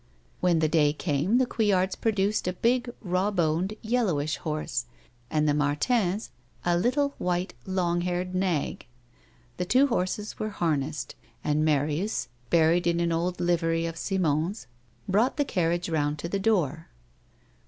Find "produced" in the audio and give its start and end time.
1.95-2.47